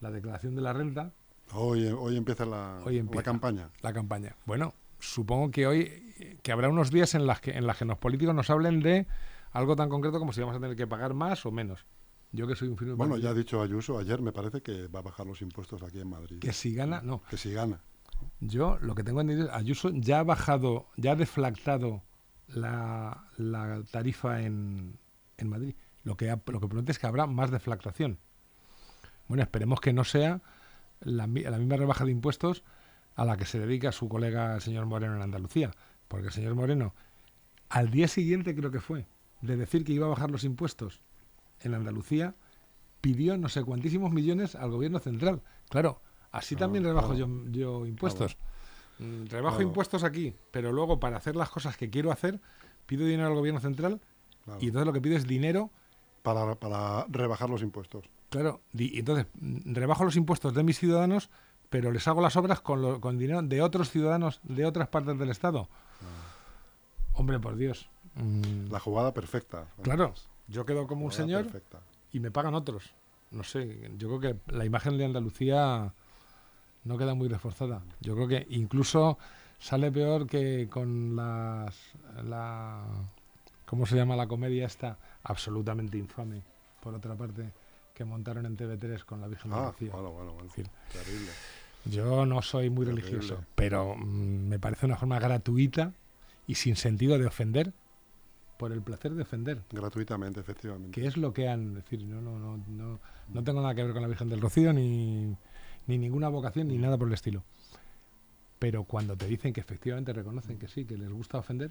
la 0.00 0.10
declaración 0.10 0.54
de 0.54 0.62
la 0.62 0.72
renta, 0.72 1.12
Hoy, 1.54 1.86
hoy 1.86 2.16
empieza 2.18 2.44
la, 2.44 2.78
Hoy 2.84 2.96
la 2.96 3.00
empieza. 3.00 3.22
campaña. 3.24 3.70
la 3.80 3.92
campaña. 3.94 4.36
Bueno, 4.44 4.74
supongo 4.98 5.50
que 5.50 5.66
hoy 5.66 6.38
que 6.42 6.52
habrá 6.52 6.68
unos 6.68 6.90
días 6.90 7.14
en 7.14 7.26
las 7.26 7.40
que 7.40 7.52
en 7.52 7.66
las 7.66 7.78
que 7.78 7.86
los 7.86 7.96
políticos 7.96 8.34
nos 8.34 8.50
hablen 8.50 8.80
de 8.80 9.06
algo 9.52 9.74
tan 9.74 9.88
concreto 9.88 10.18
como 10.18 10.34
si 10.34 10.42
vamos 10.42 10.56
a 10.56 10.60
tener 10.60 10.76
que 10.76 10.86
pagar 10.86 11.14
más 11.14 11.46
o 11.46 11.50
menos. 11.50 11.86
Yo 12.32 12.46
que 12.46 12.54
soy 12.54 12.68
un 12.68 12.76
firme 12.76 12.94
Bueno, 12.94 13.16
ya 13.16 13.30
ha 13.30 13.34
dicho 13.34 13.62
Ayuso 13.62 13.98
ayer, 13.98 14.20
me 14.20 14.32
parece 14.32 14.60
que 14.60 14.86
va 14.88 14.98
a 15.00 15.02
bajar 15.02 15.26
los 15.26 15.40
impuestos 15.42 15.82
aquí 15.82 15.98
en 16.00 16.08
Madrid. 16.10 16.38
que 16.40 16.52
si 16.52 16.74
gana, 16.74 17.00
no. 17.02 17.22
Que 17.30 17.36
si 17.36 17.52
gana. 17.52 17.80
Yo 18.40 18.78
lo 18.80 18.94
que 18.94 19.02
tengo 19.04 19.20
entendido 19.20 19.48
es 19.48 19.54
Ayuso 19.54 19.90
ya 19.94 20.20
ha 20.20 20.24
bajado, 20.24 20.88
ya 20.96 21.12
ha 21.12 21.16
deflactado 21.16 22.02
la, 22.48 23.24
la 23.36 23.82
tarifa 23.90 24.42
en, 24.42 24.98
en 25.36 25.48
Madrid. 25.48 25.74
Lo 26.04 26.16
que, 26.16 26.30
ha- 26.30 26.40
lo 26.46 26.60
que 26.60 26.68
promete 26.68 26.92
es 26.92 26.98
que 26.98 27.06
habrá 27.06 27.26
más 27.26 27.50
deflactación. 27.50 28.18
Bueno, 29.28 29.42
esperemos 29.42 29.80
que 29.80 29.92
no 29.92 30.04
sea 30.04 30.40
la 31.00 31.26
misma 31.26 31.76
rebaja 31.76 32.04
de 32.04 32.10
impuestos 32.12 32.64
a 33.14 33.24
la 33.24 33.36
que 33.36 33.44
se 33.46 33.58
dedica 33.58 33.92
su 33.92 34.08
colega 34.08 34.54
el 34.54 34.60
señor 34.60 34.86
Moreno 34.86 35.16
en 35.16 35.22
Andalucía. 35.22 35.70
Porque 36.08 36.26
el 36.28 36.32
señor 36.32 36.54
Moreno, 36.54 36.94
al 37.68 37.90
día 37.90 38.08
siguiente 38.08 38.54
creo 38.54 38.70
que 38.70 38.80
fue, 38.80 39.06
de 39.42 39.56
decir 39.56 39.84
que 39.84 39.92
iba 39.92 40.06
a 40.06 40.10
bajar 40.10 40.30
los 40.30 40.44
impuestos 40.44 41.00
en 41.62 41.74
Andalucía, 41.74 42.34
pidió 43.00 43.36
no 43.36 43.48
sé 43.48 43.62
cuantísimos 43.64 44.12
millones 44.12 44.54
al 44.54 44.70
gobierno 44.70 44.98
central. 44.98 45.42
Claro, 45.68 46.00
así 46.32 46.54
Claro, 46.56 46.66
también 46.66 46.84
rebajo 46.84 47.14
claro. 47.14 47.26
yo, 47.44 47.50
yo 47.50 47.86
impuestos. 47.86 48.36
Mm, 48.98 49.26
Rebajo 49.26 49.56
Claro. 49.58 49.68
impuestos 49.68 50.02
aquí, 50.02 50.34
pero 50.50 50.72
luego 50.72 50.98
para 50.98 51.16
hacer 51.16 51.36
las 51.36 51.50
cosas 51.50 51.76
que 51.76 51.88
quiero 51.90 52.10
hacer, 52.10 52.40
pido 52.86 53.06
dinero 53.06 53.28
al 53.28 53.34
gobierno 53.34 53.60
central 53.60 54.00
y 54.60 54.66
entonces 54.68 54.86
lo 54.86 54.92
que 54.92 55.00
pido 55.00 55.16
es 55.16 55.26
dinero 55.26 55.70
Para, 56.22 56.54
para 56.56 57.04
rebajar 57.08 57.48
los 57.50 57.62
impuestos. 57.62 58.04
Claro, 58.30 58.60
y 58.72 58.98
entonces 58.98 59.26
mm, 59.40 59.72
rebajo 59.74 60.04
los 60.04 60.16
impuestos 60.16 60.52
de 60.54 60.62
mis 60.64 60.78
ciudadanos, 60.78 61.30
pero 61.70 61.92
les 61.92 62.08
hago 62.08 62.20
las 62.20 62.34
obras 62.36 62.60
con, 62.60 62.82
lo- 62.82 63.00
con 63.00 63.18
dinero 63.18 63.40
de 63.42 63.62
otros 63.62 63.90
ciudadanos 63.90 64.40
de 64.42 64.64
otras 64.66 64.88
partes 64.88 65.16
del 65.18 65.30
Estado. 65.30 65.68
Hombre, 67.12 67.38
por 67.40 67.56
Dios. 67.56 67.88
Mm, 68.14 68.70
La 68.72 68.80
jugada 68.80 69.12
perfecta. 69.14 69.66
claro, 69.82 70.14
Yo 70.48 70.64
quedo 70.66 70.86
como 70.86 71.04
un 71.04 71.12
señor 71.12 71.44
perfecta. 71.44 71.80
y 72.12 72.20
me 72.20 72.30
pagan 72.30 72.54
otros. 72.54 72.90
No 73.30 73.44
sé, 73.44 73.90
yo 73.98 74.08
creo 74.18 74.20
que 74.46 74.52
la 74.52 74.64
imagen 74.64 74.96
de 74.96 75.04
Andalucía 75.04 75.92
no 76.84 76.96
queda 76.98 77.14
muy 77.14 77.28
reforzada. 77.28 77.82
Yo 78.00 78.14
creo 78.14 78.26
que 78.28 78.46
incluso 78.50 79.18
sale 79.58 79.92
peor 79.92 80.26
que 80.26 80.68
con 80.70 81.14
las 81.16 81.74
la 82.24 82.84
¿cómo 83.66 83.84
se 83.84 83.96
llama 83.96 84.16
la 84.16 84.26
comedia 84.26 84.66
esta? 84.66 84.96
Absolutamente 85.24 85.98
infame, 85.98 86.40
por 86.82 86.94
otra 86.94 87.14
parte, 87.14 87.50
que 87.92 88.04
montaron 88.06 88.46
en 88.46 88.56
TV3 88.56 89.04
con 89.04 89.20
la 89.20 89.26
Virgen 89.28 89.50
de 89.50 89.56
Ah, 89.58 89.66
Rocío. 89.72 89.92
bueno, 89.92 90.10
bueno, 90.12 90.32
bueno. 90.32 90.50
Terrible. 90.54 91.30
Yo 91.84 92.24
no 92.24 92.40
soy 92.40 92.70
muy 92.70 92.86
Terrible. 92.86 93.10
religioso, 93.10 93.44
pero 93.54 93.94
mm, 93.94 94.48
me 94.48 94.58
parece 94.58 94.86
una 94.86 94.96
forma 94.96 95.18
gratuita 95.18 95.92
y 96.46 96.54
sin 96.54 96.76
sentido 96.76 97.18
de 97.18 97.26
ofender 97.26 97.72
por 98.58 98.72
el 98.72 98.82
placer 98.82 99.14
de 99.14 99.22
ofender. 99.22 99.62
Gratuitamente, 99.70 100.40
efectivamente. 100.40 100.90
que 100.90 101.06
es 101.06 101.16
lo 101.16 101.32
que 101.32 101.48
han 101.48 101.74
decir 101.74 102.02
no 102.04 102.20
no 102.20 102.38
no 102.38 102.58
no 102.68 103.00
no 103.32 103.44
tengo 103.44 103.62
nada 103.62 103.74
que 103.74 103.84
ver 103.84 103.92
con 103.92 104.02
la 104.02 104.08
Virgen 104.08 104.28
del 104.28 104.40
Rocío 104.40 104.72
ni 104.72 105.34
ni 105.86 105.96
ninguna 105.96 106.28
vocación 106.28 106.68
ni 106.68 106.76
nada 106.76 106.98
por 106.98 107.08
el 107.08 107.14
estilo 107.14 107.44
pero 108.58 108.84
cuando 108.84 109.16
te 109.16 109.26
dicen 109.26 109.52
que 109.52 109.60
efectivamente 109.60 110.12
reconocen 110.12 110.58
que 110.58 110.66
sí 110.68 110.84
que 110.84 110.98
les 110.98 111.10
gusta 111.10 111.38
ofender 111.38 111.70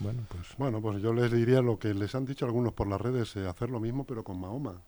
bueno 0.00 0.22
pues 0.28 0.54
Bueno, 0.56 0.80
pues 0.80 1.02
yo 1.02 1.12
les 1.12 1.30
diría 1.32 1.60
lo 1.60 1.78
que 1.78 1.92
les 1.92 2.14
han 2.14 2.24
dicho 2.24 2.46
algunos 2.46 2.72
por 2.72 2.86
las 2.86 3.00
redes, 3.00 3.34
eh, 3.36 3.46
hacer 3.46 3.68
lo 3.70 3.80
mismo 3.80 4.04
pero 4.04 4.22
con 4.24 4.40
Mahoma. 4.40 4.80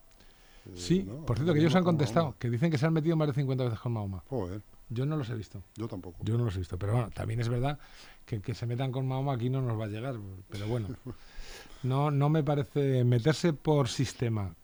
Eh, 0.65 0.71
sí 0.75 1.03
¿no? 1.03 1.25
por 1.25 1.35
cierto 1.37 1.53
que 1.53 1.59
ellos 1.59 1.75
han 1.75 1.83
con 1.83 1.95
contestado 1.95 2.25
Mahoma. 2.27 2.39
que 2.39 2.49
dicen 2.49 2.71
que 2.71 2.77
se 2.77 2.85
han 2.85 2.93
metido 2.93 3.15
más 3.17 3.27
de 3.27 3.33
50 3.33 3.63
veces 3.65 3.79
con 3.79 3.91
Mahoma 3.91 4.23
Joder, 4.29 4.61
yo 4.89 5.05
no 5.05 5.17
los 5.17 5.29
he 5.29 5.35
visto 5.35 5.63
yo 5.75 5.87
tampoco. 5.87 6.17
yo 6.23 6.37
no 6.37 6.45
los 6.45 6.55
he 6.55 6.59
visto 6.59 6.77
pero 6.77 6.93
bueno 6.93 7.09
también 7.11 7.39
es 7.41 7.49
verdad 7.49 7.77
que 8.25 8.41
que 8.41 8.53
se 8.55 8.65
metan 8.65 8.91
con 8.91 9.07
Mahoma 9.07 9.33
aquí 9.33 9.49
no 9.49 9.61
nos 9.61 9.79
va 9.79 9.85
a 9.85 9.87
llegar 9.87 10.15
pero 10.49 10.67
bueno 10.67 10.87
no 11.83 12.11
no 12.11 12.29
me 12.29 12.43
parece 12.43 13.03
meterse 13.03 13.53
por 13.53 13.87
sistema 13.89 14.55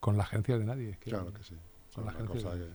con 0.00 0.16
la 0.16 0.24
agencia 0.24 0.58
de 0.58 0.64
nadie 0.64 0.96
que- 1.00 1.10
Claro 1.10 1.32
que 1.32 1.42
sí. 1.44 1.54
con 1.94 2.04
la 2.06 2.12
agencia 2.12 2.50
de- 2.50 2.66
que 2.66 2.72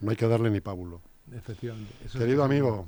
no 0.00 0.10
hay 0.10 0.16
que 0.16 0.26
darle 0.28 0.50
ni 0.50 0.60
pábulo. 0.60 1.00
efectivamente 1.32 1.92
Eso 2.04 2.18
Querido 2.18 2.42
amigo, 2.44 2.86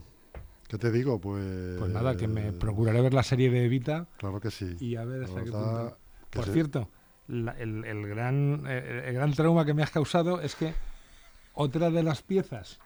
¿qué 0.69 0.79
te 0.79 0.91
digo? 0.91 1.21
Pues... 1.21 1.79
Pues 1.79 1.91
nada, 1.93 2.17
que 2.17 2.27
me 2.27 2.53
procuraré 2.53 3.01
ver 3.03 3.13
la 3.15 3.23
serie 3.23 3.51
de 3.51 3.65
Evita 3.67 4.07
Claro 4.19 4.41
que 4.41 4.51
sí. 4.51 4.77
y 4.81 4.97
a 4.97 5.05
ver 5.05 5.25
hasta 5.25 5.45
qué 5.45 5.51
punto. 5.51 5.99
que 6.31 6.39
Por 6.39 6.49
cierto, 6.49 6.89
la- 7.29 7.53
el, 7.59 7.85
el 7.85 8.07
gran, 8.09 8.65
eh, 8.67 9.05
el 9.07 9.15
gran 9.15 9.33
trauma 9.35 9.65
que 9.65 9.75
me 9.75 9.83
has 9.83 9.91
causado 9.91 10.41
es 10.41 10.55
que 10.55 10.75
otra 11.55 11.91
de 11.91 12.03
las 12.03 12.23
piezas 12.23 12.79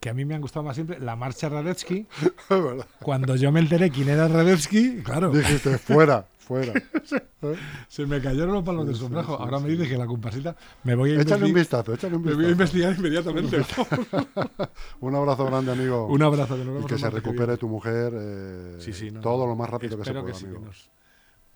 que 0.00 0.08
a 0.10 0.14
mí 0.14 0.24
me 0.24 0.34
han 0.34 0.40
gustado 0.40 0.64
más 0.64 0.74
siempre, 0.74 0.98
la 0.98 1.14
marcha 1.14 1.48
Radetzky, 1.50 2.06
cuando 3.02 3.36
yo 3.36 3.52
me 3.52 3.60
enteré 3.60 3.90
quién 3.90 4.08
era 4.08 4.26
Radetzky, 4.28 5.02
claro, 5.02 5.30
Dijiste, 5.30 5.76
fuera, 5.78 6.26
fuera. 6.38 6.72
¿Eh? 7.42 7.56
se 7.88 8.04
me 8.06 8.20
cayeron 8.20 8.52
los 8.52 8.64
palos 8.64 8.82
Sí, 8.82 8.88
del 8.88 8.96
sombrajo. 8.96 9.36
sí, 9.36 9.42
Ahora 9.42 9.58
me 9.60 9.68
dices 9.70 9.88
que 9.88 9.96
la 9.96 10.06
compasita 10.06 10.54
me 10.84 10.94
voy 10.94 11.12
a, 11.16 11.20
Échale 11.20 11.46
un 11.46 11.52
vistazo, 11.54 11.94
échale 11.94 12.16
un 12.16 12.22
me 12.22 12.34
voy 12.34 12.44
a 12.46 12.48
vistazo. 12.48 12.76
investigar 12.78 12.98
inmediatamente. 12.98 13.62
Un 15.00 15.14
abrazo 15.14 15.46
grande, 15.46 15.72
amigo. 15.72 16.06
Un 16.06 16.22
abrazo, 16.22 16.56
que 16.56 16.64
nos 16.64 16.82
y 16.82 16.86
que 16.86 16.98
se 16.98 17.08
recupere 17.10 17.56
tu 17.56 17.68
mujer 17.68 18.12
eh, 18.14 18.76
Sí, 18.78 18.92
sí, 18.92 19.10
no, 19.10 19.20
todo 19.20 19.46
lo 19.46 19.54
más 19.56 19.70
rápido 19.70 19.96
que 19.98 20.04
se 20.04 20.12
pueda, 20.12 20.24
que 20.26 20.32
amigo. 20.44 20.60
nos 20.60 20.90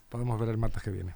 podemos 0.09 0.39
ver 0.41 0.49
el 0.51 0.59
martes 0.59 0.83
que 0.83 0.91
viene. 0.91 1.15